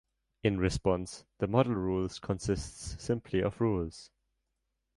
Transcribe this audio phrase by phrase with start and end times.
[0.43, 4.09] In response, the Model Rules consists simply of Rules.